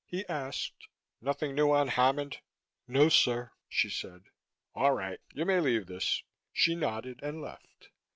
[0.07, 0.87] He asked,
[1.21, 2.39] "Nothing new on Hammond?"
[2.87, 4.23] "No, sir," she said.
[4.73, 5.19] "All right.
[5.31, 7.89] You may leave this." She nodded and left.